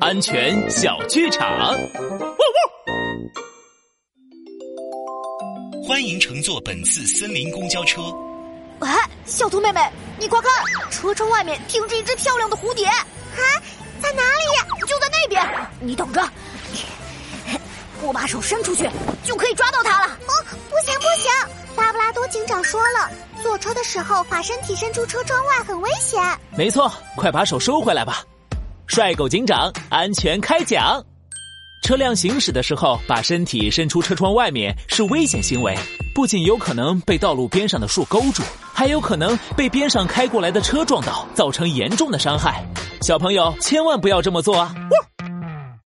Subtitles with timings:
[0.00, 1.76] 安全小剧场。
[5.84, 8.00] 欢迎乘坐本次森林公交车。
[8.78, 9.80] 哎，小兔妹妹，
[10.18, 10.50] 你快看，
[10.90, 12.86] 车窗外面停着一只漂亮的蝴蝶。
[12.86, 13.42] 啊，
[14.00, 14.86] 在哪里呀？
[14.86, 15.44] 就在那边。
[15.80, 16.22] 你等着，
[18.02, 18.88] 我把手伸出去，
[19.24, 20.12] 就可以抓到它了。
[20.12, 20.32] 哦，
[20.68, 21.32] 不行不行，
[21.76, 23.10] 拉布拉多警长说了，
[23.42, 26.22] 坐车的时候把身体伸出车窗外很危险。
[26.56, 28.24] 没错，快把手收回来吧。
[28.90, 31.00] 帅狗警长，安全开讲。
[31.84, 35.78] 车辆行驶的时候，把身体伸出车窗外面是危险行为，
[36.12, 38.42] 不仅有可能被道路边上的树勾住，
[38.74, 42.66] 还有可能被边上开过来的车撞到，造成严重的伤害。
[43.00, 44.74] 小朋友千万不要这么做啊！